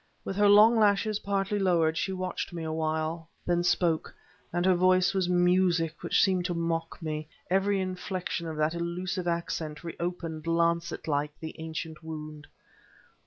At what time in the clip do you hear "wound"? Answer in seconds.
12.03-12.47